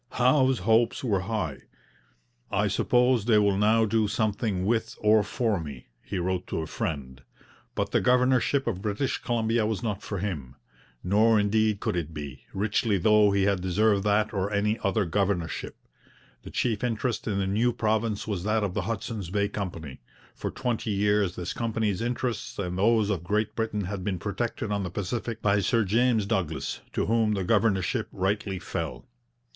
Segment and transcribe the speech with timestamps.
[0.13, 1.59] Howe's hopes were high.
[2.49, 6.65] 'I suppose they will now do something with or for me,' he wrote to a
[6.65, 7.21] friend.
[7.75, 10.55] But the governorship of British Columbia was not for him.
[11.03, 15.75] Nor indeed could it be, richly though he had deserved that or any other governorship.
[16.41, 20.01] The chief interest in the new province was that of the Hudson's Bay Company;
[20.33, 24.81] for twenty years this company's interests and those of Great Britain had been protected on
[24.81, 29.05] the Pacific by Sir James Douglas, to whom the governorship rightly fell.